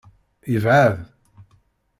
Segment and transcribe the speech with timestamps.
[0.51, 0.97] Yebɛed.